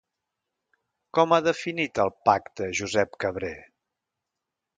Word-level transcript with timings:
Com 1.17 1.35
ha 1.35 1.39
definit 1.47 2.01
el 2.05 2.11
pacte 2.31 2.71
Josep 2.81 3.15
Cabré? 3.27 3.53